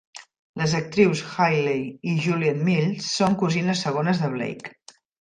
Les 0.61 0.71
actrius 0.79 1.21
Hayley 1.33 1.85
i 2.13 2.17
Juliet 2.25 2.65
Mills 2.71 3.13
són 3.21 3.39
cosines 3.45 3.89
segones 3.89 4.27
de 4.27 4.35
Blake. 4.39 4.79